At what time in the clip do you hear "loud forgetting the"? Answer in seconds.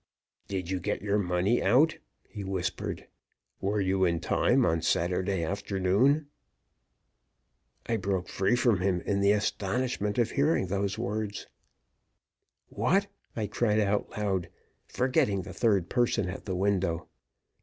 14.17-15.53